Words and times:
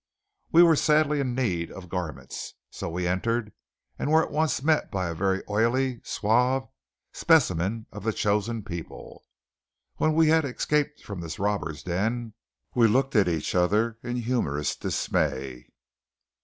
We 0.51 0.63
were 0.63 0.75
sadly 0.75 1.19
in 1.19 1.35
need 1.35 1.71
of 1.71 1.87
garments, 1.87 2.55
so 2.71 2.89
we 2.89 3.07
entered, 3.07 3.53
and 3.99 4.09
were 4.11 4.23
at 4.23 4.31
once 4.31 4.63
met 4.63 4.89
by 4.89 5.07
a 5.09 5.13
very 5.13 5.43
oily, 5.47 6.01
suave 6.03 6.67
specimen 7.13 7.85
of 7.91 8.03
the 8.03 8.11
chosen 8.11 8.63
people. 8.63 9.23
When 9.97 10.15
we 10.15 10.29
had 10.29 10.43
escaped 10.43 11.01
from 11.03 11.21
this 11.21 11.37
robber's 11.37 11.83
den 11.83 12.33
we 12.73 12.87
looked 12.87 13.15
at 13.15 13.27
each 13.27 13.53
other 13.53 13.99
in 14.01 14.15
humorous 14.15 14.75
dismay. 14.75 15.67